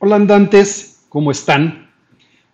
Hola 0.00 0.16
andantes, 0.16 1.04
¿cómo 1.08 1.30
están? 1.30 1.88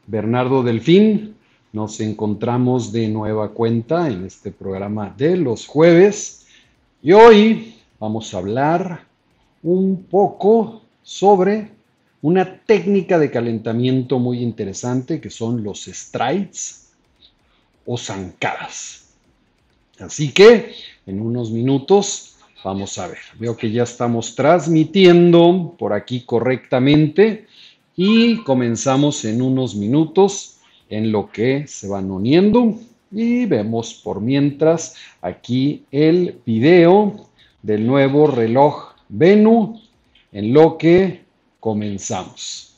Bernardo 0.06 0.62
Delfín, 0.62 1.36
nos 1.72 1.98
encontramos 2.00 2.92
de 2.92 3.08
nueva 3.08 3.52
cuenta 3.52 4.08
en 4.08 4.26
este 4.26 4.52
programa 4.52 5.12
de 5.16 5.38
los 5.38 5.66
jueves 5.66 6.46
y 7.02 7.12
hoy 7.12 7.76
vamos 7.98 8.34
a 8.34 8.38
hablar 8.38 9.06
un 9.62 10.04
poco 10.04 10.82
sobre 11.02 11.70
una 12.20 12.60
técnica 12.60 13.18
de 13.18 13.30
calentamiento 13.30 14.18
muy 14.18 14.42
interesante 14.42 15.18
que 15.18 15.30
son 15.30 15.64
los 15.64 15.86
strides 15.86 16.92
o 17.86 17.96
zancadas. 17.96 19.14
Así 19.98 20.32
que 20.32 20.74
en 21.06 21.20
unos 21.22 21.50
minutos 21.50 22.29
vamos 22.64 22.98
a 22.98 23.08
ver. 23.08 23.18
Veo 23.38 23.56
que 23.56 23.70
ya 23.70 23.82
estamos 23.82 24.34
transmitiendo 24.34 25.74
por 25.78 25.92
aquí 25.92 26.22
correctamente 26.22 27.46
y 27.96 28.42
comenzamos 28.44 29.24
en 29.24 29.42
unos 29.42 29.74
minutos 29.74 30.58
en 30.88 31.12
lo 31.12 31.30
que 31.30 31.66
se 31.66 31.88
van 31.88 32.10
uniendo 32.10 32.78
y 33.12 33.46
vemos 33.46 33.94
por 33.94 34.20
mientras 34.20 34.96
aquí 35.20 35.84
el 35.90 36.40
video 36.46 37.28
del 37.62 37.86
nuevo 37.86 38.26
reloj 38.26 38.90
Venu 39.08 39.80
en 40.32 40.52
lo 40.52 40.78
que 40.78 41.24
comenzamos. 41.58 42.69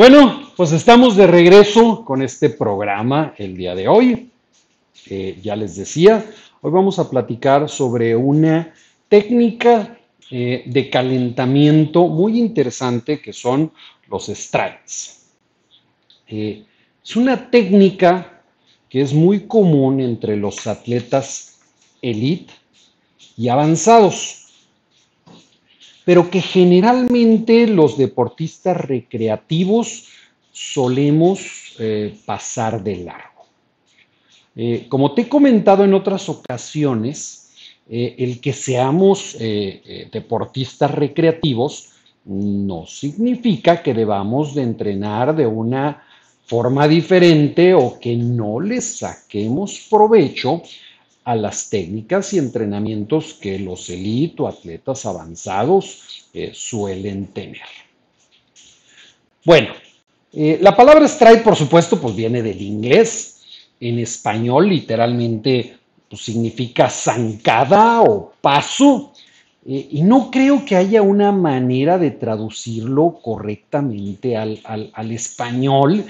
Bueno, 0.00 0.50
pues 0.56 0.72
estamos 0.72 1.14
de 1.14 1.26
regreso 1.26 2.06
con 2.06 2.22
este 2.22 2.48
programa 2.48 3.34
el 3.36 3.54
día 3.54 3.74
de 3.74 3.86
hoy. 3.86 4.30
Eh, 5.10 5.38
ya 5.42 5.54
les 5.54 5.76
decía, 5.76 6.24
hoy 6.62 6.70
vamos 6.72 6.98
a 6.98 7.10
platicar 7.10 7.68
sobre 7.68 8.16
una 8.16 8.72
técnica 9.10 9.98
eh, 10.30 10.62
de 10.64 10.88
calentamiento 10.88 12.06
muy 12.08 12.38
interesante 12.38 13.20
que 13.20 13.34
son 13.34 13.72
los 14.08 14.28
strides. 14.28 15.26
Eh, 16.28 16.64
es 17.04 17.16
una 17.16 17.50
técnica 17.50 18.40
que 18.88 19.02
es 19.02 19.12
muy 19.12 19.40
común 19.40 20.00
entre 20.00 20.34
los 20.34 20.66
atletas 20.66 21.60
elite 22.00 22.54
y 23.36 23.48
avanzados 23.48 24.39
pero 26.04 26.30
que 26.30 26.40
generalmente 26.40 27.66
los 27.66 27.96
deportistas 27.96 28.76
recreativos 28.76 30.08
solemos 30.52 31.74
eh, 31.78 32.14
pasar 32.24 32.82
de 32.82 32.96
largo. 32.96 33.46
Eh, 34.56 34.86
como 34.88 35.12
te 35.12 35.22
he 35.22 35.28
comentado 35.28 35.84
en 35.84 35.94
otras 35.94 36.28
ocasiones, 36.28 37.52
eh, 37.88 38.16
el 38.18 38.40
que 38.40 38.52
seamos 38.52 39.36
deportistas 40.12 40.90
recreativos 40.92 41.90
no 42.24 42.86
significa 42.86 43.82
que 43.82 43.94
debamos 43.94 44.54
de 44.54 44.62
entrenar 44.62 45.34
de 45.34 45.46
una 45.46 46.02
forma 46.44 46.86
diferente 46.88 47.74
o 47.74 47.98
que 47.98 48.16
no 48.16 48.60
le 48.60 48.80
saquemos 48.80 49.86
provecho 49.88 50.62
a 51.30 51.36
las 51.36 51.70
técnicas 51.70 52.32
y 52.32 52.38
entrenamientos 52.38 53.34
que 53.34 53.56
los 53.60 53.88
elite 53.88 54.42
o 54.42 54.48
atletas 54.48 55.06
avanzados 55.06 56.26
eh, 56.34 56.50
suelen 56.52 57.28
tener. 57.28 57.62
Bueno, 59.44 59.68
eh, 60.32 60.58
la 60.60 60.76
palabra 60.76 61.06
stride, 61.06 61.38
por 61.38 61.54
supuesto, 61.54 62.00
pues 62.00 62.16
viene 62.16 62.42
del 62.42 62.60
inglés. 62.60 63.36
En 63.78 64.00
español, 64.00 64.68
literalmente, 64.68 65.76
pues, 66.08 66.20
significa 66.20 66.90
zancada 66.90 68.02
o 68.02 68.32
paso. 68.40 69.12
Eh, 69.64 69.86
y 69.92 70.02
no 70.02 70.32
creo 70.32 70.64
que 70.64 70.74
haya 70.74 71.00
una 71.00 71.30
manera 71.30 71.96
de 71.96 72.10
traducirlo 72.10 73.20
correctamente 73.22 74.36
al, 74.36 74.60
al 74.64 75.12
español 75.12 76.04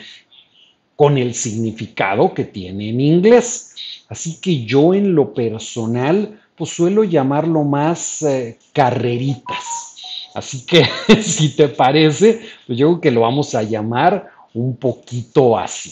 con 1.01 1.17
el 1.17 1.33
significado 1.33 2.35
que 2.35 2.45
tiene 2.45 2.91
en 2.91 3.01
inglés. 3.01 3.75
Así 4.11 4.39
que 4.39 4.67
yo 4.67 4.93
en 4.93 5.15
lo 5.15 5.33
personal, 5.33 6.39
pues 6.55 6.73
suelo 6.73 7.05
llamarlo 7.05 7.65
más 7.65 8.21
eh, 8.21 8.59
carreritas. 8.75 9.97
Así 10.35 10.67
que 10.67 10.85
si 11.23 11.57
te 11.57 11.69
parece, 11.69 12.43
pues 12.67 12.79
yo 12.79 12.89
creo 12.89 13.01
que 13.01 13.11
lo 13.13 13.23
vamos 13.23 13.55
a 13.55 13.63
llamar 13.63 14.29
un 14.53 14.77
poquito 14.77 15.57
así. 15.57 15.91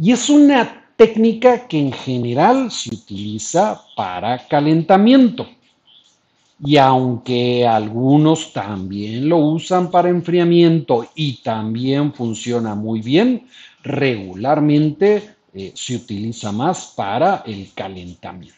Y 0.00 0.12
es 0.12 0.30
una 0.30 0.86
técnica 0.96 1.68
que 1.68 1.78
en 1.78 1.92
general 1.92 2.70
se 2.70 2.94
utiliza 2.94 3.82
para 3.94 4.48
calentamiento. 4.48 5.46
Y 6.64 6.78
aunque 6.78 7.66
algunos 7.66 8.54
también 8.54 9.28
lo 9.28 9.36
usan 9.36 9.90
para 9.90 10.08
enfriamiento 10.08 11.06
y 11.14 11.42
también 11.42 12.14
funciona 12.14 12.74
muy 12.74 13.02
bien, 13.02 13.46
regularmente 13.86 15.36
eh, 15.54 15.72
se 15.74 15.96
utiliza 15.96 16.52
más 16.52 16.92
para 16.96 17.44
el 17.46 17.72
calentamiento. 17.72 18.56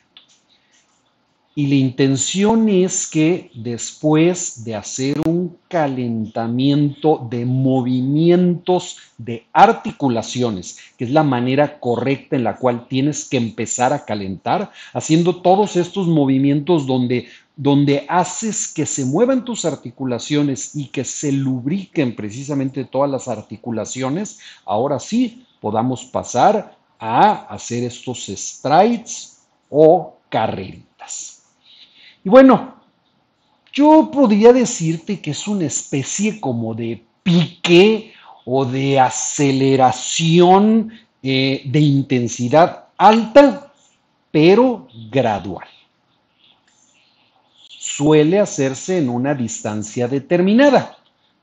Y 1.54 1.66
la 1.66 1.74
intención 1.74 2.68
es 2.68 3.04
que 3.04 3.50
después 3.52 4.64
de 4.64 4.76
hacer 4.76 5.18
un 5.26 5.56
calentamiento 5.66 7.26
de 7.28 7.44
movimientos 7.44 8.98
de 9.18 9.44
articulaciones, 9.52 10.78
que 10.96 11.04
es 11.04 11.10
la 11.10 11.24
manera 11.24 11.80
correcta 11.80 12.36
en 12.36 12.44
la 12.44 12.54
cual 12.54 12.86
tienes 12.86 13.28
que 13.28 13.38
empezar 13.38 13.92
a 13.92 14.04
calentar, 14.04 14.70
haciendo 14.92 15.42
todos 15.42 15.74
estos 15.74 16.06
movimientos 16.06 16.86
donde 16.86 17.26
donde 17.58 18.06
haces 18.08 18.72
que 18.72 18.86
se 18.86 19.04
muevan 19.04 19.44
tus 19.44 19.64
articulaciones 19.64 20.76
y 20.76 20.86
que 20.86 21.02
se 21.02 21.32
lubriquen 21.32 22.14
precisamente 22.14 22.84
todas 22.84 23.10
las 23.10 23.26
articulaciones, 23.26 24.38
ahora 24.64 25.00
sí 25.00 25.44
podamos 25.60 26.04
pasar 26.04 26.78
a 27.00 27.46
hacer 27.52 27.82
estos 27.82 28.26
strides 28.26 29.40
o 29.68 30.18
carreritas. 30.28 31.42
Y 32.22 32.28
bueno, 32.28 32.76
yo 33.72 34.08
podría 34.12 34.52
decirte 34.52 35.20
que 35.20 35.32
es 35.32 35.48
una 35.48 35.66
especie 35.66 36.40
como 36.40 36.74
de 36.74 37.04
pique 37.24 38.12
o 38.44 38.64
de 38.64 39.00
aceleración 39.00 40.92
eh, 41.24 41.62
de 41.64 41.80
intensidad 41.80 42.84
alta, 42.96 43.72
pero 44.30 44.86
gradual 45.10 45.66
suele 47.98 48.38
hacerse 48.38 48.98
en 48.98 49.08
una 49.08 49.34
distancia 49.34 50.06
determinada, 50.06 50.98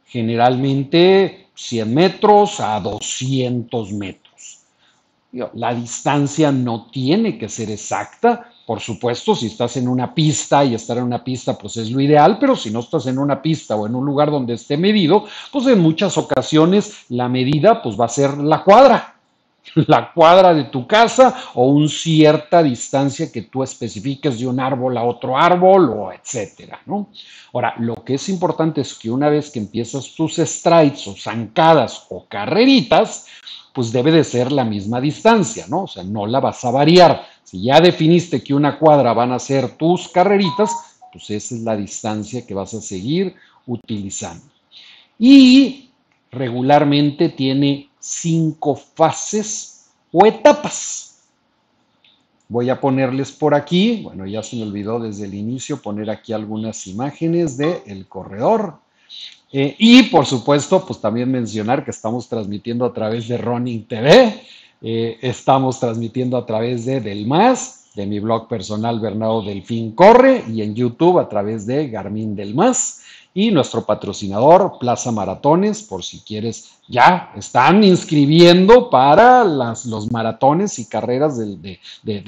generalmente 0.05 1.49
100 1.53 1.93
metros 1.93 2.61
a 2.61 2.79
200 2.79 3.91
metros. 3.91 4.59
La 5.53 5.73
distancia 5.73 6.53
no 6.53 6.89
tiene 6.89 7.37
que 7.37 7.49
ser 7.49 7.69
exacta, 7.71 8.53
por 8.65 8.79
supuesto, 8.79 9.35
si 9.35 9.47
estás 9.47 9.75
en 9.75 9.89
una 9.89 10.15
pista 10.15 10.63
y 10.63 10.75
estar 10.75 10.97
en 10.97 11.03
una 11.03 11.25
pista, 11.25 11.57
pues 11.57 11.75
es 11.75 11.91
lo 11.91 11.99
ideal, 11.99 12.37
pero 12.39 12.55
si 12.55 12.71
no 12.71 12.79
estás 12.79 13.05
en 13.07 13.17
una 13.17 13.41
pista 13.41 13.75
o 13.75 13.85
en 13.85 13.93
un 13.93 14.05
lugar 14.05 14.31
donde 14.31 14.53
esté 14.53 14.77
medido, 14.77 15.25
pues 15.51 15.67
en 15.67 15.81
muchas 15.81 16.17
ocasiones 16.17 17.05
la 17.09 17.27
medida 17.27 17.83
pues 17.83 17.99
va 17.99 18.05
a 18.05 18.09
ser 18.09 18.37
la 18.37 18.63
cuadra. 18.63 19.14
la 19.87 20.11
cuadra 20.13 20.53
de 20.53 20.65
tu 20.65 20.87
casa 20.87 21.35
o 21.53 21.67
una 21.67 21.87
cierta 21.87 22.61
distancia 22.61 23.31
que 23.31 23.43
tú 23.43 23.63
especifiques 23.63 24.39
de 24.39 24.47
un 24.47 24.59
árbol 24.59 24.97
a 24.97 25.03
otro 25.03 25.37
árbol 25.37 25.89
o 25.89 26.11
etcétera, 26.11 26.81
¿no? 26.85 27.09
Ahora, 27.53 27.75
lo 27.79 27.95
que 28.03 28.15
es 28.15 28.29
importante 28.29 28.81
es 28.81 28.93
que 28.93 29.09
una 29.09 29.29
vez 29.29 29.49
que 29.49 29.59
empiezas 29.59 30.13
tus 30.13 30.35
strides 30.35 31.07
o 31.07 31.15
zancadas 31.15 32.05
o 32.09 32.25
carreritas, 32.25 33.27
pues 33.73 33.91
debe 33.91 34.11
de 34.11 34.23
ser 34.23 34.51
la 34.51 34.63
misma 34.63 35.01
distancia, 35.01 35.65
¿no? 35.67 35.83
O 35.83 35.87
sea, 35.87 36.03
no 36.03 36.25
la 36.25 36.39
vas 36.39 36.63
a 36.63 36.71
variar. 36.71 37.25
Si 37.43 37.63
ya 37.63 37.79
definiste 37.79 38.43
que 38.43 38.53
una 38.53 38.79
cuadra 38.79 39.13
van 39.13 39.31
a 39.31 39.39
ser 39.39 39.77
tus 39.77 40.07
carreritas, 40.07 40.71
pues 41.11 41.29
esa 41.29 41.55
es 41.55 41.61
la 41.61 41.75
distancia 41.75 42.45
que 42.45 42.53
vas 42.53 42.73
a 42.73 42.81
seguir 42.81 43.35
utilizando. 43.67 44.45
Y 45.17 45.89
regularmente 46.31 47.29
tiene 47.29 47.89
cinco 48.05 48.75
fases 48.75 49.87
o 50.11 50.25
etapas. 50.27 51.23
Voy 52.47 52.69
a 52.69 52.79
ponerles 52.79 53.31
por 53.31 53.55
aquí, 53.55 54.01
bueno, 54.03 54.27
ya 54.27 54.43
se 54.43 54.55
me 54.55 54.61
olvidó 54.61 54.99
desde 54.99 55.25
el 55.25 55.33
inicio 55.33 55.81
poner 55.81 56.11
aquí 56.11 56.31
algunas 56.31 56.85
imágenes 56.85 57.57
del 57.57 57.79
el 57.87 58.07
corredor. 58.07 58.75
Eh, 59.51 59.75
y 59.79 60.03
por 60.03 60.27
supuesto, 60.27 60.85
pues 60.85 61.01
también 61.01 61.31
mencionar 61.31 61.83
que 61.83 61.89
estamos 61.89 62.29
transmitiendo 62.29 62.85
a 62.85 62.93
través 62.93 63.27
de 63.27 63.39
Running 63.39 63.87
TV, 63.87 64.41
eh, 64.83 65.17
estamos 65.21 65.79
transmitiendo 65.79 66.37
a 66.37 66.45
través 66.45 66.85
de 66.85 67.01
Del 67.01 67.25
Más, 67.25 67.87
de 67.95 68.05
mi 68.05 68.19
blog 68.19 68.47
personal 68.47 68.99
Bernardo 68.99 69.41
Delfín 69.41 69.93
Corre, 69.93 70.43
y 70.47 70.61
en 70.61 70.75
YouTube 70.75 71.17
a 71.17 71.27
través 71.27 71.65
de 71.65 71.89
Garmin 71.89 72.35
Del 72.35 72.53
Más 72.53 73.01
y 73.37 73.51
nuestro 73.51 73.85
patrocinador 73.85 74.77
Plaza 74.79 75.11
Maratones, 75.11 75.83
por 75.83 76.05
si 76.05 76.21
quieres, 76.21 76.71
ya 76.87 77.31
están 77.35 77.83
inscribiendo 77.83 78.89
para 78.89 79.43
los 79.43 80.11
maratones 80.11 80.79
y 80.79 80.87
carreras 80.87 81.37
de, 81.37 81.79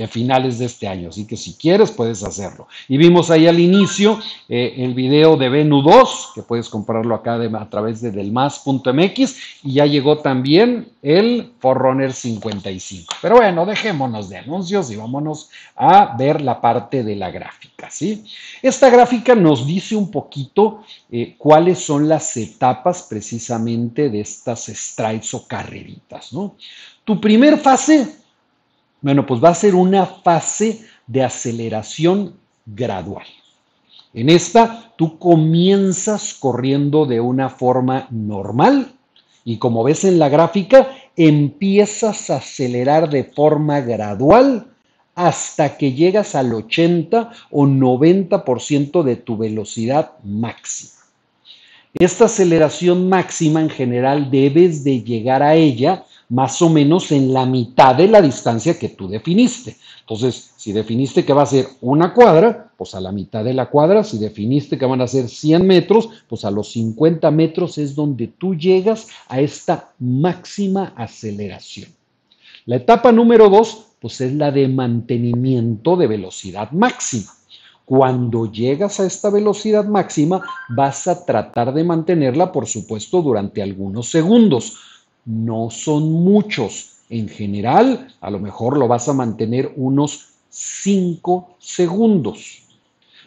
finales 0.10 0.60
de 0.60 0.66
este 0.66 0.88
año. 0.88 1.10
Así 1.10 1.26
que 1.26 1.38
si 1.38 1.54
quieres, 1.54 1.92
puedes 1.92 2.24
hacerlo. 2.24 2.68
Y 2.90 2.98
vimos 2.98 3.30
ahí 3.30 3.48
al 3.48 3.60
inicio 3.60 4.20
eh, 4.50 4.74
el 4.80 4.94
video 4.96 5.38
de 5.38 5.48
Venu 5.48 5.82
2, 5.82 6.32
que 6.36 6.42
puedes 6.42 6.68
comprarlo 6.68 7.16
acá 7.16 7.36
a 7.36 7.70
través 7.70 8.02
de 8.02 8.12
delmas.mx, 8.12 9.38
y 9.64 9.74
ya 9.74 9.86
llegó 9.86 10.18
también 10.18 10.90
el 11.02 11.54
Forerunner 11.60 12.12
55. 12.12 13.16
Pero 13.22 13.38
bueno, 13.38 13.66
dejémonos 13.66 14.28
de 14.28 14.40
anuncios 14.40 14.92
y 14.92 14.98
vámonos 14.98 15.50
a 15.78 16.18
ver 16.18 16.42
la 16.42 16.60
parte 16.60 17.04
de 17.04 17.16
la 17.16 17.32
gráfica. 17.32 17.90
¿sí? 17.90 18.26
Esta 18.62 18.90
gráfica 18.90 19.36
nos 19.36 19.66
dice 19.66 19.96
un 19.96 20.10
poquito 20.10 20.84
eh, 21.12 21.36
cuáles 21.38 21.80
son 21.80 22.08
las 22.08 22.36
etapas 22.38 23.04
precisamente 23.10 24.10
de 24.10 24.22
estas 24.22 24.66
strides 24.66 25.34
o 25.34 25.48
carreritas, 25.48 26.34
¿no? 26.34 26.56
Tu 27.04 27.20
primer 27.22 27.58
fase, 27.58 28.16
bueno, 29.02 29.26
pues 29.26 29.42
va 29.42 29.50
a 29.50 29.56
ser 29.56 29.76
una 29.76 30.06
fase 30.06 30.86
de 31.06 31.24
aceleración 31.24 32.34
gradual. 32.66 33.26
En 34.14 34.30
esta, 34.30 34.94
tú 34.98 35.18
comienzas 35.18 36.34
corriendo 36.34 37.06
de 37.06 37.22
una 37.22 37.50
forma 37.50 38.08
normal 38.10 38.94
y 39.46 39.58
como 39.58 39.84
ves 39.84 40.04
en 40.04 40.20
la 40.20 40.28
gráfica, 40.28 40.90
empiezas 41.16 42.30
a 42.30 42.38
acelerar 42.38 43.10
de 43.10 43.24
forma 43.24 43.80
gradual 43.80 44.68
hasta 45.18 45.78
que 45.78 45.94
llegas 45.94 46.36
al 46.36 46.54
80 46.54 47.32
o 47.50 47.66
90% 47.66 49.02
de 49.02 49.16
tu 49.16 49.36
velocidad 49.36 50.12
máxima. 50.24 50.92
Esta 51.96 52.26
aceleración 52.26 53.10
máxima 53.10 53.60
en 53.60 53.72
general 53.72 54.30
debes 54.30 54.84
de 54.84 55.02
llegar 55.02 55.42
a 55.42 55.56
ella 55.56 56.06
más 56.30 56.62
o 56.62 56.70
menos 56.70 57.12
en 57.12 57.34
la 57.34 57.48
mitad 57.48 57.96
de 57.96 58.08
la 58.08 58.22
distancia 58.22 58.78
que 58.78 58.90
tú 58.90 59.08
definiste. 59.08 59.78
Entonces, 60.02 60.52
si 60.56 60.72
definiste 60.72 61.26
que 61.26 61.34
va 61.34 61.42
a 61.42 61.48
ser 61.48 61.66
una 61.82 62.14
cuadra, 62.14 62.70
pues 62.78 62.94
a 62.94 63.02
la 63.02 63.12
mitad 63.12 63.44
de 63.44 63.56
la 63.56 63.72
cuadra, 63.72 64.04
si 64.04 64.20
definiste 64.20 64.78
que 64.78 64.86
van 64.86 65.02
a 65.02 65.08
ser 65.08 65.30
100 65.30 65.66
metros, 65.66 66.10
pues 66.30 66.46
a 66.46 66.52
los 66.52 66.72
50 66.74 67.32
metros 67.32 67.80
es 67.80 67.96
donde 67.96 68.28
tú 68.28 68.54
llegas 68.54 69.08
a 69.28 69.40
esta 69.40 69.90
máxima 69.98 70.94
aceleración. 70.96 71.90
La 72.68 72.76
etapa 72.76 73.12
número 73.12 73.50
dos, 73.50 73.87
pues 74.00 74.22
es 74.22 74.34
la 74.34 74.52
de 74.52 74.68
mantenimiento 74.68 75.96
de 75.96 76.08
velocidad 76.08 76.72
máxima. 76.72 77.34
Cuando 77.86 78.52
llegas 78.52 79.00
a 79.00 79.06
esta 79.06 79.30
velocidad 79.30 79.86
máxima, 79.86 80.42
vas 80.70 81.08
a 81.08 81.26
tratar 81.26 81.74
de 81.74 81.86
mantenerla, 81.86 82.52
por 82.52 82.68
supuesto, 82.68 83.22
durante 83.22 83.62
algunos 83.62 84.10
segundos. 84.10 84.78
No 85.24 85.70
son 85.70 86.12
muchos. 86.12 86.98
En 87.10 87.30
general, 87.30 88.14
a 88.20 88.30
lo 88.30 88.40
mejor 88.40 88.78
lo 88.78 88.90
vas 88.90 89.08
a 89.08 89.14
mantener 89.14 89.72
unos 89.78 90.34
5 90.50 91.56
segundos. 91.60 92.64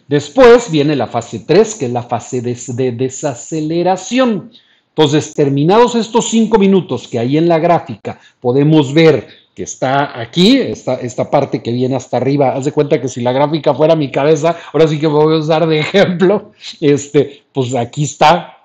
Después 0.06 0.70
viene 0.70 0.96
la 0.96 1.06
fase 1.06 1.44
3, 1.46 1.76
que 1.76 1.87
es 1.87 1.93
la 1.93 2.02
fase 2.02 2.43
de, 2.43 2.93
desaceleración. 2.93 4.50
Entonces, 4.88 5.32
terminados 5.32 5.94
estos 5.94 6.28
5 6.28 6.58
minutos 6.58 7.08
que 7.08 7.19
hay 7.19 7.38
en 7.38 7.49
la 7.49 7.58
gráfica, 7.58 8.20
podemos 8.40 8.93
ver 8.93 9.28
que 9.61 9.65
está 9.65 10.19
aquí, 10.19 10.57
esta, 10.57 10.95
esta 10.95 11.31
parte 11.31 11.62
que 11.62 11.71
viene 11.71 11.95
hasta 11.95 12.17
arriba, 12.17 12.55
haz 12.55 12.65
de 12.65 12.73
cuenta 12.73 12.99
que 12.99 13.09
si 13.09 13.21
la 13.21 13.31
gráfica 13.31 13.75
fuera 13.75 13.95
mi 13.95 14.11
cabeza, 14.11 14.57
ahora 14.73 14.89
sí 14.89 14.99
que 14.99 15.07
me 15.07 15.12
voy 15.12 15.35
a 15.35 15.39
usar 15.39 15.67
de 15.67 15.81
ejemplo, 15.81 16.53
este, 16.81 17.43
pues 17.53 17.75
aquí 17.75 18.05
está, 18.05 18.57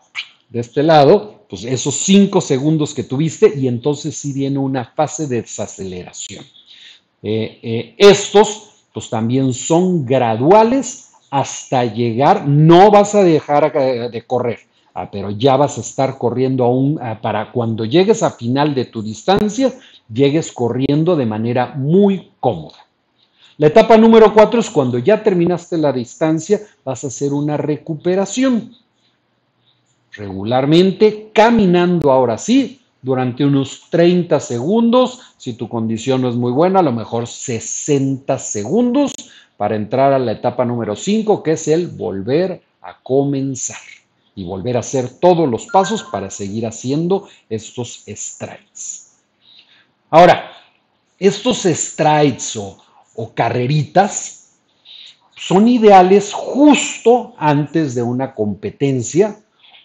de 0.47 0.61
este 0.61 0.83
lado, 0.83 1.43
pues 1.49 1.65
esos 1.65 1.95
cinco 1.95 2.39
segundos 2.39 2.93
que 2.93 3.03
tuviste 3.03 3.51
y 3.57 3.67
entonces 3.67 4.15
sí 4.15 4.31
viene 4.31 4.57
una 4.57 4.85
fase 4.85 5.27
de 5.27 5.41
desaceleración. 5.41 6.45
Eh, 7.21 7.59
eh, 7.61 7.95
estos, 7.97 8.85
pues 8.93 9.09
también 9.09 9.53
son 9.53 10.05
graduales 10.05 11.09
hasta 11.29 11.83
llegar, 11.83 12.47
no 12.47 12.89
vas 12.89 13.15
a 13.15 13.23
dejar 13.25 13.73
de 14.09 14.21
correr, 14.25 14.59
ah, 14.95 15.09
pero 15.11 15.29
ya 15.29 15.57
vas 15.57 15.77
a 15.77 15.81
estar 15.81 16.17
corriendo 16.17 16.63
aún 16.63 16.97
ah, 17.01 17.19
para 17.21 17.51
cuando 17.51 17.85
llegues 17.85 18.23
a 18.23 18.31
final 18.31 18.73
de 18.73 18.85
tu 18.85 19.03
distancia, 19.03 19.71
llegues 20.11 20.51
corriendo 20.51 21.15
de 21.15 21.25
manera 21.25 21.73
muy 21.75 22.31
cómoda. 22.39 22.77
La 23.57 23.67
etapa 23.67 23.97
número 23.97 24.33
cuatro 24.33 24.59
es 24.59 24.69
cuando 24.69 24.97
ya 24.97 25.21
terminaste 25.21 25.77
la 25.77 25.93
distancia, 25.93 26.59
vas 26.83 27.03
a 27.03 27.07
hacer 27.07 27.33
una 27.33 27.55
recuperación. 27.57 28.73
Regularmente, 30.11 31.29
caminando 31.33 32.11
ahora 32.11 32.37
sí, 32.37 32.81
durante 33.01 33.45
unos 33.45 33.83
30 33.89 34.39
segundos, 34.39 35.21
si 35.37 35.53
tu 35.53 35.69
condición 35.69 36.21
no 36.21 36.29
es 36.29 36.35
muy 36.35 36.51
buena, 36.51 36.79
a 36.79 36.83
lo 36.83 36.91
mejor 36.91 37.27
60 37.27 38.39
segundos 38.39 39.13
para 39.57 39.75
entrar 39.75 40.11
a 40.11 40.19
la 40.19 40.33
etapa 40.33 40.65
número 40.65 40.95
5, 40.95 41.43
que 41.43 41.51
es 41.51 41.67
el 41.67 41.87
volver 41.87 42.61
a 42.81 42.97
comenzar 43.03 43.77
y 44.35 44.43
volver 44.43 44.75
a 44.75 44.81
hacer 44.81 45.09
todos 45.09 45.49
los 45.49 45.67
pasos 45.67 46.03
para 46.03 46.29
seguir 46.29 46.67
haciendo 46.67 47.27
estos 47.49 48.03
strides. 48.07 49.13
Ahora, 50.09 50.51
estos 51.17 51.63
strides 51.63 52.55
o, 52.57 52.77
carreritas 53.33 54.51
son 55.37 55.67
ideales 55.67 56.33
justo 56.33 57.33
antes 57.37 57.95
de 57.95 58.01
una 58.01 58.33
competencia 58.33 59.39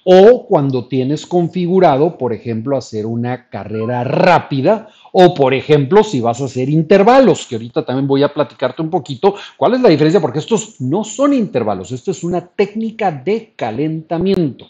o 0.05 0.47
cuando 0.47 0.87
tienes 0.87 1.27
configurado, 1.27 2.17
por 2.17 2.33
ejemplo, 2.33 2.77
hacer 2.77 3.07
una 3.07 3.49
carrera 3.49 4.05
rápida 4.05 4.89
o, 5.13 5.35
por 5.35 5.55
ejemplo, 5.55 6.05
si 6.05 6.21
vas 6.21 6.41
a 6.41 6.45
hacer 6.45 6.69
intervalos, 6.69 7.47
que 7.47 7.57
ahorita 7.57 7.85
también 7.85 8.07
voy 8.07 8.23
a 8.23 8.33
platicarte 8.33 8.83
un 8.83 8.91
poquito 8.91 9.35
cuál 9.57 9.75
es 9.75 9.81
la 9.81 9.89
diferencia, 9.89 10.21
porque 10.21 10.39
estos 10.39 10.81
no 10.81 11.05
son 11.05 11.33
intervalos, 11.33 11.93
esto 11.93 12.11
es 12.11 12.23
una 12.23 12.47
técnica 12.47 13.11
de 13.11 13.53
calentamiento. 13.57 14.67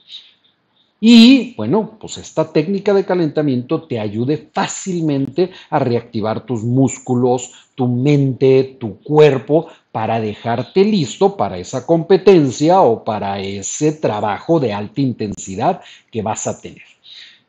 Y 1.03 1.55
bueno, 1.55 1.97
pues 1.99 2.19
esta 2.19 2.53
técnica 2.53 2.93
de 2.93 3.07
calentamiento 3.07 3.85
te 3.85 3.99
ayude 3.99 4.51
fácilmente 4.53 5.51
a 5.71 5.79
reactivar 5.79 6.45
tus 6.45 6.63
músculos, 6.63 7.53
tu 7.75 7.89
mente, 7.89 8.77
tu 8.79 9.01
cuerpo 9.01 9.69
para 9.93 10.21
dejarte 10.21 10.85
listo 10.85 11.39
para 11.39 11.57
esa 11.57 11.87
competencia 11.87 12.83
o 12.83 13.03
para 13.03 13.41
ese 13.41 13.93
trabajo 13.93 14.61
de 14.61 14.75
alta 14.75 15.01
intensidad 15.01 15.81
que 16.11 16.21
vas 16.21 16.47
a 16.47 16.61
tener. 16.61 16.83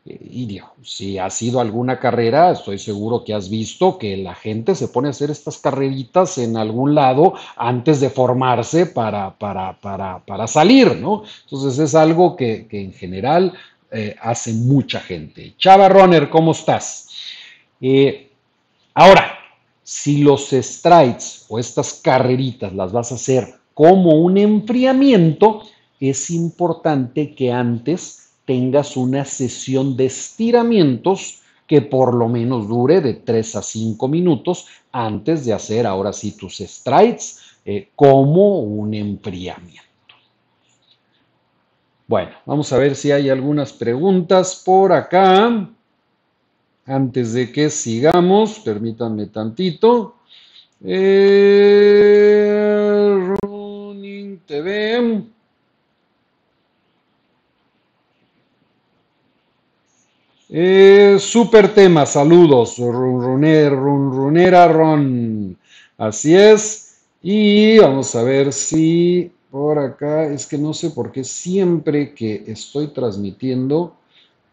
Y 0.03 0.47
digo, 0.47 0.73
si 0.83 1.19
has 1.19 1.39
ido 1.43 1.59
alguna 1.59 1.99
carrera, 1.99 2.51
estoy 2.51 2.79
seguro 2.79 3.23
que 3.23 3.35
has 3.35 3.49
visto 3.49 3.99
que 3.99 4.17
la 4.17 4.33
gente 4.33 4.73
se 4.73 4.87
pone 4.87 5.09
a 5.09 5.11
hacer 5.11 5.29
estas 5.29 5.59
carreritas 5.59 6.39
en 6.39 6.57
algún 6.57 6.95
lado 6.95 7.35
antes 7.55 7.99
de 7.99 8.09
formarse 8.09 8.87
para, 8.87 9.37
para, 9.37 9.79
para, 9.79 10.19
para 10.25 10.47
salir, 10.47 10.95
¿no? 10.95 11.23
Entonces 11.43 11.77
es 11.77 11.93
algo 11.93 12.35
que, 12.35 12.65
que 12.67 12.81
en 12.81 12.93
general 12.93 13.53
eh, 13.91 14.15
hace 14.21 14.53
mucha 14.53 14.99
gente. 15.01 15.53
Chava 15.57 15.87
Runner, 15.87 16.29
¿cómo 16.29 16.53
estás? 16.53 17.09
Eh, 17.79 18.31
ahora, 18.95 19.37
si 19.83 20.23
los 20.23 20.49
strides 20.49 21.45
o 21.47 21.59
estas 21.59 21.93
carreritas 21.95 22.73
las 22.73 22.91
vas 22.91 23.11
a 23.11 23.15
hacer 23.15 23.53
como 23.75 24.15
un 24.15 24.37
enfriamiento, 24.37 25.61
es 25.99 26.31
importante 26.31 27.35
que 27.35 27.51
antes 27.51 28.20
tengas 28.51 28.97
una 28.97 29.23
sesión 29.23 29.95
de 29.95 30.07
estiramientos 30.07 31.41
que 31.65 31.81
por 31.81 32.13
lo 32.13 32.27
menos 32.27 32.67
dure 32.67 32.99
de 32.99 33.13
3 33.13 33.55
a 33.55 33.61
5 33.61 34.09
minutos 34.09 34.67
antes 34.91 35.45
de 35.45 35.53
hacer 35.53 35.87
ahora 35.87 36.11
sí 36.11 36.35
tus 36.35 36.57
strides 36.57 37.39
eh, 37.63 37.87
como 37.95 38.59
un 38.59 38.93
enfriamiento. 38.93 39.79
Bueno, 42.07 42.31
vamos 42.45 42.73
a 42.73 42.77
ver 42.77 42.97
si 42.97 43.13
hay 43.13 43.29
algunas 43.29 43.71
preguntas 43.71 44.61
por 44.65 44.91
acá. 44.91 45.69
Antes 46.85 47.31
de 47.31 47.53
que 47.53 47.69
sigamos, 47.69 48.59
permítanme 48.59 49.27
tantito. 49.27 50.15
Eh, 50.83 51.71
running 53.17 54.41
TV. 54.45 54.90
Eh, 60.53 61.15
super 61.17 61.73
tema, 61.73 62.05
saludos. 62.05 62.77
Runrunera, 62.77 63.69
runrunera, 63.69 64.67
ron. 64.67 65.57
Así 65.97 66.35
es. 66.35 67.03
Y 67.21 67.79
vamos 67.79 68.13
a 68.15 68.23
ver 68.23 68.51
si 68.51 69.31
por 69.49 69.79
acá, 69.79 70.25
es 70.25 70.45
que 70.45 70.57
no 70.57 70.73
sé 70.73 70.89
por 70.89 71.11
qué 71.11 71.23
siempre 71.23 72.13
que 72.13 72.43
estoy 72.47 72.87
transmitiendo 72.87 73.95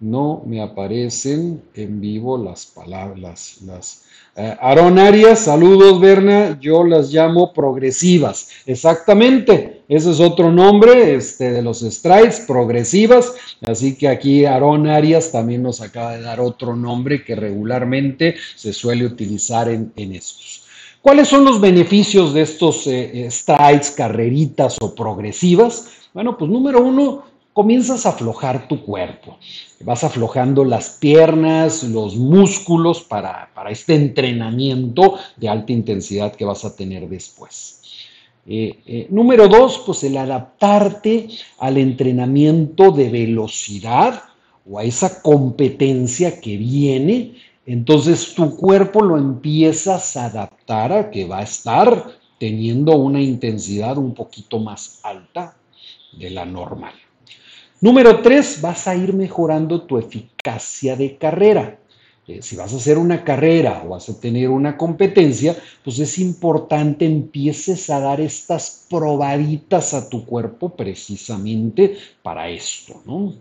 no 0.00 0.42
me 0.46 0.60
aparecen 0.62 1.62
en 1.74 2.00
vivo 2.00 2.38
las 2.38 2.66
palabras, 2.66 3.58
las... 3.64 4.04
Eh, 4.36 4.56
Arias, 4.60 5.40
saludos 5.40 6.00
Berna, 6.00 6.58
yo 6.60 6.84
las 6.84 7.12
llamo 7.12 7.52
progresivas, 7.52 8.50
exactamente, 8.66 9.77
ese 9.88 10.10
es 10.10 10.20
otro 10.20 10.52
nombre 10.52 11.14
este, 11.14 11.50
de 11.50 11.62
los 11.62 11.80
strides, 11.80 12.40
progresivas, 12.40 13.32
así 13.62 13.96
que 13.96 14.08
aquí 14.08 14.44
Aaron 14.44 14.86
Arias 14.86 15.32
también 15.32 15.62
nos 15.62 15.80
acaba 15.80 16.12
de 16.12 16.22
dar 16.22 16.40
otro 16.40 16.76
nombre 16.76 17.24
que 17.24 17.34
regularmente 17.34 18.36
se 18.54 18.74
suele 18.74 19.06
utilizar 19.06 19.68
en, 19.68 19.92
estos. 19.96 20.64
¿Cuáles 21.00 21.28
son 21.28 21.44
los 21.44 21.60
beneficios 21.60 22.34
de 22.34 22.42
estos 22.42 22.86
eh, 22.86 23.24
eh, 23.24 23.30
strides, 23.30 23.90
carreritas 23.92 24.76
o 24.80 24.94
progresivas? 24.94 25.86
Bueno, 26.12 26.36
pues 26.36 26.50
número 26.50 26.82
uno, 26.84 27.24
comienzas 27.58 28.06
a 28.06 28.10
aflojar 28.10 28.68
tu 28.68 28.84
cuerpo. 28.84 29.36
Vas 29.80 30.04
aflojando 30.04 30.64
las 30.64 30.90
piernas, 30.90 31.82
los 31.82 32.14
músculos 32.14 33.00
para, 33.00 33.50
este 33.68 33.94
entrenamiento 33.94 35.16
de 35.36 35.48
alta 35.48 35.72
intensidad 35.72 36.36
que 36.36 36.44
vas 36.44 36.64
a 36.64 36.76
tener 36.76 37.08
después. 37.08 37.77
Eh, 38.50 38.80
eh, 38.86 39.06
número 39.10 39.46
dos, 39.46 39.82
pues 39.84 40.02
el 40.04 40.16
adaptarte 40.16 41.28
al 41.58 41.76
entrenamiento 41.76 42.90
de 42.92 43.10
velocidad 43.10 44.22
o 44.66 44.78
a 44.78 44.84
esa 44.84 45.20
competencia 45.20 46.40
que 46.40 46.56
viene. 46.56 47.34
Entonces 47.66 48.34
tu 48.34 48.56
cuerpo 48.56 49.02
lo 49.02 49.18
empiezas 49.18 50.16
a 50.16 50.26
adaptar 50.26 50.92
a 50.94 51.10
que 51.10 51.26
va 51.26 51.40
a 51.40 51.42
estar 51.42 52.06
teniendo 52.38 52.96
una 52.96 53.20
intensidad 53.20 53.98
un 53.98 54.14
poquito 54.14 54.58
más 54.58 55.00
alta 55.02 55.54
de 56.18 56.30
la 56.30 56.46
normal. 56.46 56.94
Número 57.82 58.22
tres, 58.22 58.62
vas 58.62 58.88
a 58.88 58.96
ir 58.96 59.12
mejorando 59.12 59.82
tu 59.82 59.98
eficacia 59.98 60.96
de 60.96 61.18
carrera. 61.18 61.78
Eh, 62.28 62.42
si 62.42 62.56
vas 62.56 62.74
a 62.74 62.76
hacer 62.76 62.98
una 62.98 63.24
carrera 63.24 63.82
o 63.84 63.88
vas 63.88 64.08
a 64.10 64.20
tener 64.20 64.50
una 64.50 64.76
competencia, 64.76 65.56
pues 65.82 65.98
es 65.98 66.18
importante 66.18 67.06
empieces 67.06 67.88
a 67.88 68.00
dar 68.00 68.20
estas 68.20 68.84
probaditas 68.90 69.94
a 69.94 70.10
tu 70.10 70.26
cuerpo 70.26 70.68
precisamente 70.68 71.96
para 72.22 72.50
esto, 72.50 73.00
¿no? 73.06 73.32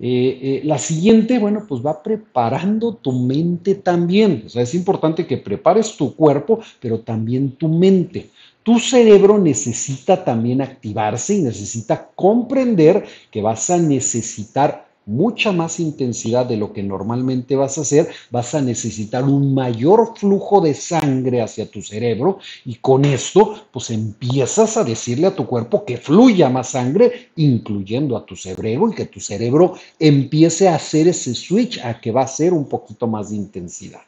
Eh, 0.00 0.38
eh, 0.42 0.60
la 0.64 0.78
siguiente, 0.78 1.38
bueno, 1.38 1.64
pues 1.68 1.84
va 1.84 2.02
preparando 2.02 2.94
tu 2.94 3.12
mente 3.12 3.76
también. 3.76 4.44
O 4.46 4.48
sea, 4.48 4.62
es 4.62 4.74
importante 4.74 5.26
que 5.26 5.38
prepares 5.38 5.96
tu 5.96 6.14
cuerpo, 6.14 6.60
pero 6.80 7.00
también 7.00 7.52
tu 7.52 7.68
mente 7.68 8.30
tu 8.68 8.78
cerebro 8.78 9.38
necesita 9.38 10.22
también 10.22 10.60
activarse 10.60 11.36
y 11.36 11.40
necesita 11.40 12.10
comprender 12.14 13.06
que 13.30 13.40
vas 13.40 13.70
a 13.70 13.78
necesitar 13.78 14.87
mucha 15.08 15.52
más 15.52 15.80
intensidad 15.80 16.44
de 16.44 16.58
lo 16.58 16.72
que 16.74 16.82
normalmente 16.82 17.56
vas 17.56 17.78
a 17.78 17.80
hacer, 17.80 18.10
vas 18.30 18.54
a 18.54 18.60
necesitar 18.60 19.24
un 19.24 19.54
mayor 19.54 20.12
flujo 20.14 20.60
de 20.60 20.74
sangre 20.74 21.40
hacia 21.40 21.70
tu 21.70 21.80
cerebro 21.80 22.38
y 22.66 22.74
con 22.74 23.06
esto 23.06 23.54
pues 23.72 23.88
empiezas 23.90 24.76
a 24.76 24.84
decirle 24.84 25.26
a 25.26 25.34
tu 25.34 25.46
cuerpo 25.46 25.86
que 25.86 25.96
fluya 25.96 26.50
más 26.50 26.70
sangre, 26.70 27.30
incluyendo 27.36 28.18
a 28.18 28.26
tu 28.26 28.36
cerebro 28.36 28.90
y 28.90 28.94
que 28.94 29.06
tu 29.06 29.18
cerebro 29.18 29.74
empiece 29.98 30.68
a 30.68 30.74
hacer 30.74 31.08
ese 31.08 31.34
switch 31.34 31.78
a 31.78 31.98
que 32.00 32.12
va 32.12 32.22
a 32.22 32.28
ser 32.28 32.52
un 32.52 32.68
poquito 32.68 33.06
más 33.06 33.30
de 33.30 33.36
intensidad. 33.36 34.02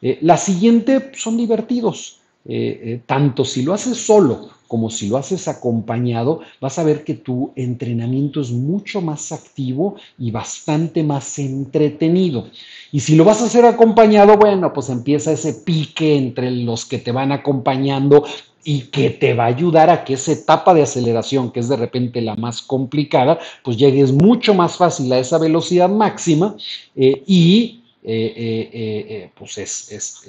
Eh, 0.00 0.18
la 0.22 0.38
siguiente 0.38 1.12
son 1.14 1.36
divertidos. 1.36 2.20
Eh, 2.50 2.80
eh, 2.82 3.00
tanto 3.04 3.44
si 3.44 3.62
lo 3.62 3.74
haces 3.74 3.98
solo 3.98 4.48
como 4.68 4.90
si 4.90 5.08
lo 5.08 5.16
haces 5.16 5.48
acompañado, 5.48 6.40
vas 6.60 6.78
a 6.78 6.84
ver 6.84 7.02
que 7.02 7.14
tu 7.14 7.52
entrenamiento 7.56 8.40
es 8.42 8.50
mucho 8.50 9.00
más 9.00 9.32
activo 9.32 9.96
y 10.18 10.30
bastante 10.30 11.02
más 11.02 11.38
entretenido. 11.38 12.48
Y 12.92 13.00
si 13.00 13.16
lo 13.16 13.24
vas 13.24 13.40
a 13.40 13.46
hacer 13.46 13.64
acompañado, 13.64 14.36
bueno, 14.36 14.72
pues 14.74 14.90
empieza 14.90 15.32
ese 15.32 15.54
pique 15.54 16.16
entre 16.16 16.50
los 16.50 16.84
que 16.84 16.98
te 16.98 17.12
van 17.12 17.32
acompañando 17.32 18.24
y 18.62 18.82
que 18.82 19.08
te 19.08 19.32
va 19.32 19.44
a 19.44 19.48
ayudar 19.48 19.88
a 19.88 20.04
que 20.04 20.14
esa 20.14 20.32
etapa 20.32 20.74
de 20.74 20.82
aceleración, 20.82 21.50
que 21.50 21.60
es 21.60 21.68
de 21.70 21.76
repente 21.76 22.20
la 22.20 22.36
más 22.36 22.60
complicada, 22.60 23.38
pues 23.64 23.78
llegues 23.78 24.12
mucho 24.12 24.52
más 24.52 24.76
fácil 24.76 25.10
a 25.14 25.18
esa 25.18 25.38
velocidad 25.38 25.88
máxima 25.88 26.54
eh, 26.94 27.22
y 27.26 27.80
eh, 28.10 28.70
eh, 28.72 29.06
eh, 29.10 29.30
pues, 29.38 29.58
es, 29.58 30.24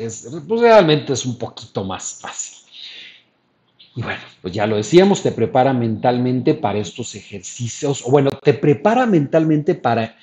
pues 0.46 0.60
realmente 0.60 1.14
es 1.14 1.26
un 1.26 1.38
poquito 1.38 1.86
más 1.86 2.18
fácil. 2.20 2.58
Y 3.96 4.02
bueno, 4.02 4.20
pues 4.42 4.54
ya 4.54 4.68
lo 4.68 4.76
decíamos, 4.76 5.24
te 5.24 5.32
prepara 5.32 5.72
mentalmente 5.72 6.56
para 6.56 6.80
estos 6.80 7.16
ejercicios, 7.16 8.04
o 8.06 8.12
bueno, 8.12 8.32
te 8.32 8.54
prepara 8.54 9.06
mentalmente 9.06 9.76
para 9.76 10.18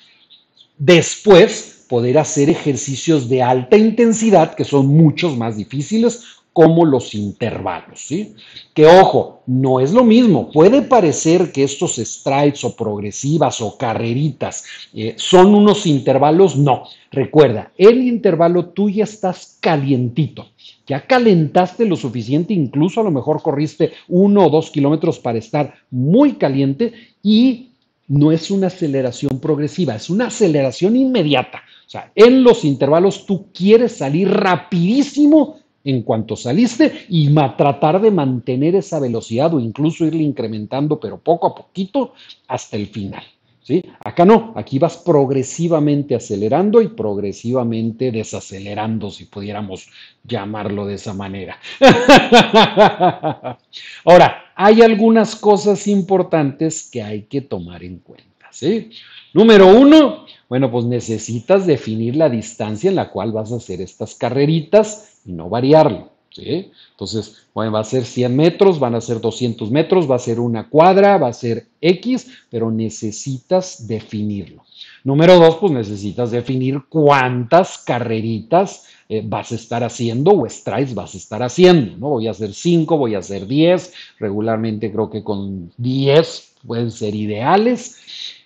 después 0.77 1.85
poder 1.89 2.19
hacer 2.19 2.51
ejercicios 2.51 3.27
de 3.27 3.41
alta 3.41 3.75
intensidad 3.75 4.53
que 4.53 4.63
son 4.63 4.85
muchos 4.85 5.35
más 5.35 5.57
difíciles 5.57 6.36
como 6.57 6.85
los 6.85 7.13
intervalos, 7.13 7.99
¿sí? 7.99 8.33
Que 8.73 8.87
ojo, 8.87 9.43
no 9.45 9.79
es 9.79 9.93
lo 9.93 10.03
mismo. 10.03 10.49
Puede 10.49 10.81
parecer 10.81 11.51
que 11.51 11.63
estos 11.63 11.97
strides 11.97 12.63
o 12.63 12.75
progresivas 12.75 13.61
o 13.61 13.77
carreritas 13.77 14.63
eh, 14.91 15.13
son 15.17 15.53
unos 15.53 15.85
intervalos, 15.85 16.57
no. 16.57 16.85
Recuerda, 17.11 17.71
el 17.77 18.01
intervalo 18.01 18.69
tú 18.69 18.89
ya 18.89 19.03
estás 19.03 19.59
calientito. 19.61 20.47
Ya 20.87 21.05
calentaste 21.05 21.85
lo 21.85 21.95
suficiente, 21.95 22.55
incluso 22.55 23.01
a 23.01 23.03
lo 23.03 23.11
mejor 23.11 23.43
corriste 23.43 23.91
uno 24.07 24.47
o 24.47 24.49
dos 24.49 24.71
kilómetros 24.71 25.19
para 25.19 25.37
estar 25.37 25.75
muy 25.91 26.37
caliente 26.37 26.91
y 27.21 27.69
no 28.07 28.31
es 28.31 28.49
una 28.49 28.65
aceleración 28.65 29.39
progresiva, 29.39 29.93
es 29.93 30.09
una 30.09 30.25
aceleración 30.25 30.95
inmediata. 30.95 31.61
O 31.85 31.89
sea, 31.89 32.11
en 32.15 32.43
los 32.43 32.65
intervalos 32.65 33.27
tú 33.27 33.45
quieres 33.53 33.95
salir 33.95 34.27
rapidísimo 34.27 35.59
en 35.87 36.01
cuanto 36.03 36.35
saliste 36.35 37.05
y 37.09 37.33
tratar 37.57 38.01
de 38.01 38.11
mantener 38.11 38.75
esa 38.75 38.99
velocidad 38.99 39.53
o 39.53 39.59
incluso 39.59 40.05
irle 40.05 40.23
incrementando, 40.23 40.99
pero 40.99 41.17
poco 41.17 41.47
a 41.47 41.55
poquito 41.55 42.13
hasta 42.47 42.75
el 42.75 42.87
final. 42.87 43.23
¿sí? 43.61 43.83
Acá 44.03 44.25
no, 44.25 44.53
aquí 44.55 44.79
vas 44.79 44.97
progresivamente 44.97 46.13
acelerando 46.15 46.81
y 46.81 46.89
progresivamente 46.89 48.11
desacelerando, 48.11 49.09
si 49.09 49.25
pudiéramos 49.25 49.87
llamarlo 50.23 50.85
de 50.85 50.95
esa 50.95 51.13
manera. 51.13 51.57
Ahora, 54.05 54.51
hay 54.55 54.81
algunas 54.81 55.35
cosas 55.35 55.87
importantes 55.87 56.89
que 56.91 57.01
hay 57.01 57.23
que 57.23 57.41
tomar 57.41 57.83
en 57.83 57.99
cuenta. 57.99 58.47
¿sí? 58.51 58.89
Número 59.33 59.67
uno, 59.67 60.26
bueno, 60.49 60.71
pues 60.71 60.85
necesitas 60.85 61.65
definir 61.65 62.15
la 62.15 62.29
distancia 62.29 62.89
en 62.89 62.95
la 62.95 63.09
cual 63.09 63.31
vas 63.31 63.51
a 63.51 63.57
hacer 63.57 63.81
estas 63.81 64.15
carreritas 64.15 65.19
y 65.25 65.33
no 65.33 65.49
variarlo. 65.49 66.09
¿sí? 66.29 66.71
Entonces, 66.91 67.47
bueno, 67.53 67.71
va 67.71 67.81
a 67.81 67.83
ser 67.83 68.05
100 68.05 68.35
metros, 68.35 68.79
van 68.79 68.95
a 68.95 69.01
ser 69.01 69.19
200 69.19 69.69
metros, 69.71 70.09
va 70.09 70.15
a 70.15 70.19
ser 70.19 70.39
una 70.39 70.69
cuadra, 70.69 71.17
va 71.17 71.27
a 71.27 71.33
ser 71.33 71.67
X, 71.81 72.27
pero 72.49 72.71
necesitas 72.71 73.87
definirlo. 73.87 74.63
Número 75.03 75.35
dos, 75.35 75.57
pues 75.57 75.71
necesitas 75.71 76.31
definir 76.31 76.83
cuántas 76.89 77.77
carreritas 77.77 78.85
eh, 79.09 79.21
vas 79.25 79.51
a 79.51 79.55
estar 79.55 79.83
haciendo 79.83 80.31
o 80.31 80.45
strides 80.49 80.93
vas 80.93 81.13
a 81.13 81.17
estar 81.17 81.41
haciendo, 81.41 81.97
¿no? 81.97 82.09
Voy 82.09 82.27
a 82.27 82.31
hacer 82.31 82.53
5, 82.53 82.97
voy 82.97 83.15
a 83.15 83.19
hacer 83.19 83.47
10, 83.47 83.93
regularmente 84.19 84.91
creo 84.91 85.09
que 85.09 85.23
con 85.23 85.71
10 85.77 86.55
pueden 86.65 86.91
ser 86.91 87.15
ideales. 87.15 87.97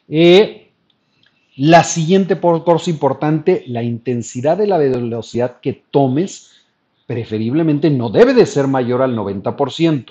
Eh, 0.07 0.70
la 1.61 1.83
siguiente 1.83 2.39
cosa 2.39 2.89
importante, 2.89 3.63
la 3.67 3.83
intensidad 3.83 4.57
de 4.57 4.65
la 4.65 4.79
velocidad 4.79 5.59
que 5.61 5.73
tomes 5.91 6.53
preferiblemente 7.05 7.91
no 7.91 8.09
debe 8.09 8.33
de 8.33 8.47
ser 8.47 8.65
mayor 8.65 9.03
al 9.03 9.15
90%. 9.15 10.05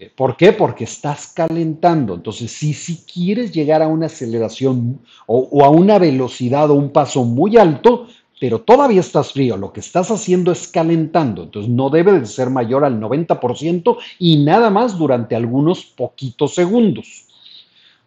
Eh, 0.00 0.10
¿Por 0.12 0.36
qué? 0.36 0.52
Porque 0.52 0.82
estás 0.82 1.28
calentando. 1.28 2.14
Entonces, 2.14 2.50
si, 2.50 2.74
si 2.74 3.04
quieres 3.04 3.52
llegar 3.52 3.82
a 3.82 3.86
una 3.86 4.06
aceleración 4.06 4.98
o, 5.28 5.64
a 5.64 5.68
una 5.68 6.00
velocidad 6.00 6.68
o 6.72 6.74
un 6.74 6.90
paso 6.90 7.22
muy 7.22 7.56
alto, 7.56 8.08
pero 8.40 8.62
todavía 8.62 8.98
estás 8.98 9.32
frío, 9.32 9.56
lo 9.56 9.72
que 9.72 9.78
estás 9.78 10.10
haciendo 10.10 10.50
es 10.50 10.66
calentando, 10.66 11.44
entonces 11.44 11.70
no 11.70 11.90
debe 11.90 12.18
de 12.18 12.26
ser 12.26 12.50
mayor 12.50 12.84
al 12.84 12.98
90% 12.98 13.96
y 14.18 14.38
nada 14.38 14.70
más 14.70 14.98
durante 14.98 15.36
algunos 15.36 15.84
poquitos 15.84 16.52
segundos. 16.52 17.29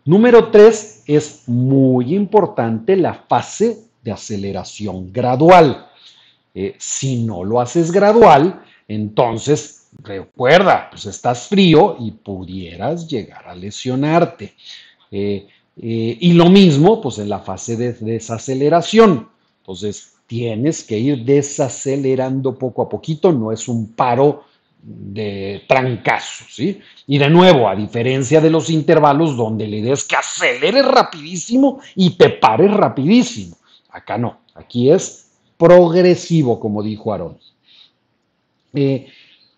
Número 0.06 0.52
tres, 0.52 1.04
es 1.08 1.44
muy 1.48 2.14
importante 2.14 2.98
la 2.98 3.14
fase 3.14 3.86
de 4.04 4.12
aceleración 4.12 5.14
gradual. 5.14 5.88
Eh, 6.54 6.76
si 6.78 7.24
no 7.24 7.46
lo 7.46 7.62
haces 7.62 7.90
gradual, 7.90 8.62
entonces 8.88 9.88
recuerda, 10.02 10.90
pues 10.90 11.06
estás 11.06 11.48
frío 11.48 11.96
y 12.00 12.12
pudieras 12.12 13.08
llegar 13.08 13.48
a 13.48 13.56
lesionarte. 13.56 14.54
Eh, 15.10 15.48
eh, 15.78 16.18
y 16.20 16.34
lo 16.34 16.50
mismo, 16.50 17.00
pues 17.00 17.20
en 17.20 17.30
la 17.30 17.40
fase 17.40 17.78
de 17.78 17.94
desaceleración. 17.94 19.30
Entonces, 19.60 20.16
tienes 20.28 20.84
que 20.84 21.00
ir 21.00 21.24
desacelerando 21.24 22.56
poco 22.56 22.82
a 22.82 22.90
poquito, 22.90 23.32
no 23.32 23.54
es 23.54 23.70
un 23.70 23.94
paro 23.94 24.44
de 24.86 25.64
trancazo, 25.68 26.44
¿sí? 26.50 26.82
Y 27.08 27.18
de 27.18 27.30
nuevo, 27.30 27.70
a 27.70 27.76
diferencia 27.76 28.42
de 28.42 28.50
los 28.50 28.70
intervalos 28.70 29.38
donde 29.38 29.66
le 29.66 29.82
des 29.82 30.04
que 30.04 30.18
aceleres 30.18 30.86
rapidísimo 30.86 31.80
y 31.96 32.18
te 32.18 32.30
pares 32.30 32.72
rapidísimo. 32.72 33.58
Acá 33.90 34.18
no, 34.18 34.40
aquí 34.56 34.92
es 34.92 35.32
progresivo, 35.58 36.60
como 36.60 36.84
dijo 36.84 37.14
Aarón. 37.14 37.38
Eh, 38.74 39.08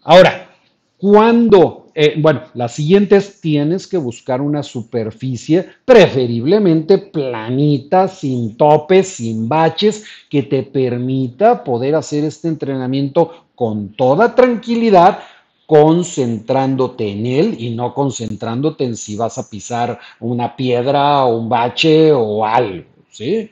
ahora, 0.04 0.56
cuando, 0.98 1.85
eh, 1.98 2.16
bueno, 2.18 2.42
la 2.56 2.68
siguiente 2.68 3.16
es 3.16 3.40
tienes 3.40 3.88
que 3.88 3.96
buscar 3.96 4.42
una 4.42 4.64
superficie 4.64 5.66
preferiblemente 5.86 6.98
planita, 6.98 8.10
sin 8.10 8.58
topes, 8.58 9.08
sin 9.08 9.48
baches, 9.48 10.04
que 10.30 10.44
te 10.44 10.64
permita 10.64 11.64
poder 11.64 11.96
hacer 11.96 12.26
este 12.26 12.50
entrenamiento 12.50 13.46
con 13.56 13.94
toda 13.94 14.36
tranquilidad, 14.36 15.20
concentrándote 15.66 17.10
en 17.10 17.26
él 17.26 17.56
y 17.58 17.70
no 17.70 17.94
concentrándote 17.94 18.84
en 18.84 18.98
si 18.98 19.16
vas 19.16 19.38
a 19.38 19.50
pisar 19.50 19.98
una 20.20 20.54
piedra 20.54 21.24
o 21.24 21.38
un 21.38 21.48
bache 21.48 22.12
o 22.12 22.46
algo, 22.46 22.84
¿sí? 23.10 23.50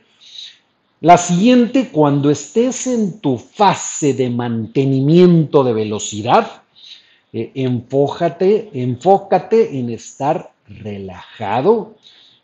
La 0.99 1.17
siguiente, 1.17 1.89
cuando 1.91 2.29
estés 2.29 2.87
en 2.87 3.19
tu 3.19 3.37
fase 3.37 4.13
de 4.13 4.29
mantenimiento 4.29 5.63
de 5.63 5.73
velocidad, 5.73 6.62
eh, 7.33 7.51
enfócate, 7.55 8.69
en 8.73 9.89
estar 9.89 10.51
relajado, 10.67 11.95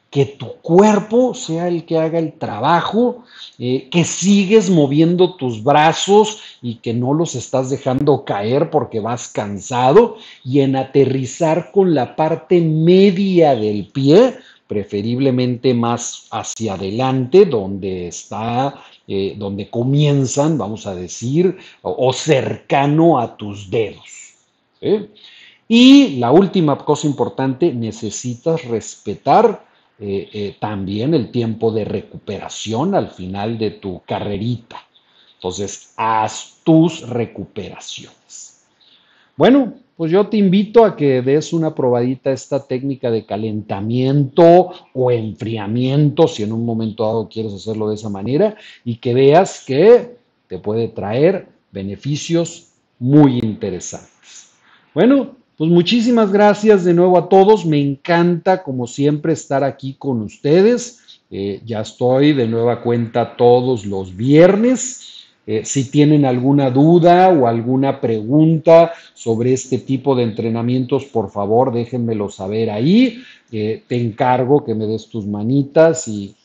que 0.09 0.25
tu 0.25 0.53
cuerpo 0.61 1.35
sea 1.35 1.67
el 1.67 1.85
que 1.85 1.99
haga 1.99 2.17
el 2.17 2.33
trabajo, 2.33 3.23
eh, 3.59 3.87
que 3.91 4.03
sigues 4.03 4.69
moviendo 4.69 5.35
tus 5.35 5.63
brazos 5.63 6.41
y 6.61 6.75
que 6.75 6.93
no 6.93 7.13
los 7.13 7.35
estás 7.35 7.69
dejando 7.69 8.25
caer 8.25 8.71
porque 8.71 8.99
vas 8.99 9.27
cansado, 9.27 10.17
y 10.43 10.61
en 10.61 10.75
aterrizar 10.75 11.71
con 11.71 11.93
la 11.93 12.15
parte 12.15 12.59
media 12.59 13.55
del 13.55 13.87
pie 13.87 14.35
preferiblemente 14.69 15.73
más 15.73 16.27
hacia 16.29 16.75
adelante, 16.75 17.45
donde 17.45 18.07
está, 18.07 18.75
eh, 19.07 19.33
donde 19.35 19.67
comienzan, 19.67 20.59
vamos 20.59 20.85
a 20.85 20.93
decir, 20.93 21.57
o, 21.81 22.13
cercano 22.13 23.19
a 23.19 23.35
tus 23.35 23.71
dedos. 23.71 24.28
Y 25.67 26.17
la 26.17 26.31
última 26.31 26.77
cosa 26.77 27.07
importante, 27.07 27.73
necesitas 27.73 28.65
respetar 28.65 29.65
eh, 29.99 30.29
eh, 30.31 30.55
también 30.59 31.13
el 31.13 31.29
tiempo 31.29 31.71
de 31.71 31.85
recuperación 31.85 32.95
al 32.95 33.09
final 33.09 33.57
de 33.57 33.71
tu 33.71 34.01
carrerita. 34.07 34.77
Entonces, 35.35 35.93
haz 35.97 36.59
tus 36.63 37.07
recuperaciones. 37.07 38.63
Bueno, 39.35 39.73
pues 39.95 40.11
yo 40.11 40.27
te 40.27 40.37
invito 40.37 40.85
a 40.85 40.95
que 40.95 41.21
des 41.21 41.51
una 41.51 41.75
probadita 41.75 42.29
a 42.29 42.33
esta 42.33 42.65
técnica 42.65 43.11
de 43.11 43.25
calentamiento 43.25 44.71
o 44.93 45.11
enfriamiento, 45.11 46.27
si 46.27 46.43
en 46.43 46.53
un 46.53 46.65
momento 46.65 47.05
dado 47.05 47.27
quieres 47.27 47.53
hacerlo 47.53 47.89
de 47.89 47.95
esa 47.95 48.09
manera, 48.09 48.55
y 48.85 48.95
que 48.95 49.13
veas 49.13 49.63
que 49.65 50.17
te 50.47 50.57
puede 50.57 50.87
traer 50.87 51.49
beneficios 51.71 52.69
muy 52.97 53.39
interesantes. 53.39 54.18
Bueno, 54.93 55.35
pues 55.57 55.69
muchísimas 55.69 56.31
gracias 56.31 56.83
de 56.83 56.93
nuevo 56.93 57.17
a 57.17 57.29
todos. 57.29 57.65
Me 57.65 57.79
encanta, 57.79 58.63
como 58.63 58.87
siempre, 58.87 59.33
estar 59.33 59.63
aquí 59.63 59.95
con 59.95 60.21
ustedes. 60.21 61.21
Eh, 61.29 61.61
ya 61.65 61.81
estoy 61.81 62.33
de 62.33 62.47
nueva 62.47 62.81
cuenta 62.81 63.35
todos 63.35 63.85
los 63.85 64.15
viernes. 64.15 65.18
Eh, 65.51 65.65
si 65.65 65.89
tienen 65.89 66.25
alguna 66.25 66.69
duda 66.69 67.29
o 67.29 67.47
alguna 67.47 67.99
pregunta 67.99 68.93
sobre 69.15 69.51
este 69.51 69.79
tipo 69.79 70.13
de 70.13 70.21
entrenamientos, 70.21 71.05
por 71.05 71.31
favor, 71.31 71.73
déjenmelo 71.73 72.29
saber 72.29 72.69
ahí. 72.69 73.23
Eh, 73.51 73.81
te 73.87 73.99
encargo 73.99 74.63
que 74.63 74.75
me 74.75 74.85
des 74.85 75.07
tus 75.09 75.25
manitas 75.25 76.07
y, 76.07 76.35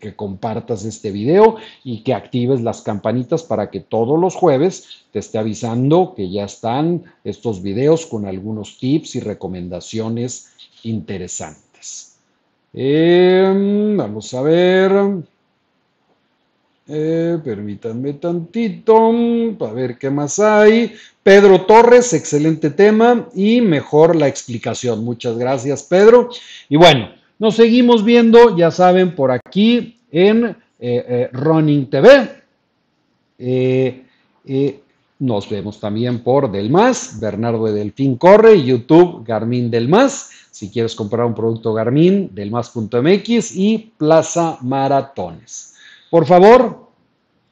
que 0.00 0.16
compartas 0.16 0.84
este 0.84 1.12
video 1.12 1.54
y 1.84 2.02
que 2.02 2.14
actives 2.14 2.62
las 2.62 2.82
campanitas 2.82 3.44
para 3.44 3.70
que 3.70 3.78
todos 3.78 4.18
los 4.18 4.34
jueves 4.34 5.04
te 5.12 5.20
esté 5.20 5.38
avisando 5.38 6.14
que 6.16 6.28
ya 6.32 6.46
están 6.46 7.04
estos 7.22 7.62
videos 7.62 8.06
con 8.06 8.26
algunos 8.26 8.76
tips 8.78 9.14
y 9.14 9.20
recomendaciones 9.20 10.48
interesantes. 10.82 12.18
Em, 12.72 13.96
vamos 13.96 14.34
a 14.34 14.42
ver. 14.42 15.29
Eh, 16.92 17.38
permítanme 17.44 18.14
tantito 18.14 19.12
para 19.56 19.72
ver 19.72 19.96
qué 19.96 20.10
más 20.10 20.40
hay. 20.40 20.92
Pedro 21.22 21.60
Torres, 21.60 22.12
excelente 22.14 22.70
tema 22.70 23.28
y 23.32 23.60
mejor 23.60 24.16
la 24.16 24.26
explicación. 24.26 25.04
Muchas 25.04 25.38
gracias, 25.38 25.84
Pedro. 25.84 26.30
Y 26.68 26.74
bueno, 26.74 27.10
nos 27.38 27.54
seguimos 27.54 28.04
viendo, 28.04 28.56
ya 28.56 28.72
saben, 28.72 29.14
por 29.14 29.30
aquí 29.30 30.00
en 30.10 30.46
eh, 30.46 30.56
eh, 30.80 31.28
Running 31.32 31.88
TV. 31.88 32.28
nos 35.20 35.48
vemos 35.48 35.78
también 35.78 36.24
por 36.24 36.50
Del 36.50 36.70
Más, 36.70 37.20
Bernardo 37.20 37.66
de 37.66 37.74
Delfín 37.74 38.16
Corre, 38.16 38.64
YouTube 38.64 39.24
Garmin 39.24 39.70
Del 39.70 39.88
Más. 39.88 40.30
Si 40.50 40.70
quieres 40.70 40.96
comprar 40.96 41.24
un 41.24 41.36
producto 41.36 41.72
Garmin, 41.72 42.30
delmas.mx 42.34 43.54
y 43.54 43.92
Plaza 43.96 44.58
Maratones. 44.62 45.69
Por 46.10 46.26
favor, 46.26 46.90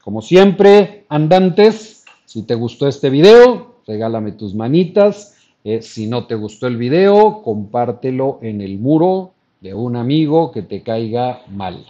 como 0.03 0.21
siempre, 0.21 1.05
andantes, 1.07 2.03
si 2.25 2.43
te 2.43 2.55
gustó 2.55 2.87
este 2.89 3.09
video, 3.09 3.75
regálame 3.87 4.33
tus 4.33 4.53
manitas. 4.53 5.37
Eh, 5.63 5.81
si 5.81 6.07
no 6.07 6.27
te 6.27 6.35
gustó 6.35 6.67
el 6.67 6.75
video, 6.75 7.41
compártelo 7.41 8.39
en 8.41 8.59
el 8.59 8.77
muro 8.77 9.31
de 9.61 9.73
un 9.73 9.95
amigo 9.95 10.51
que 10.51 10.61
te 10.61 10.83
caiga 10.83 11.41
mal. 11.49 11.85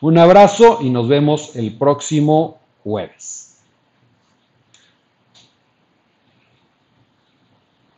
Un 0.00 0.18
abrazo 0.18 0.78
y 0.80 0.90
nos 0.90 1.08
vemos 1.08 1.56
el 1.56 1.76
próximo 1.76 2.58
jueves. 2.84 3.49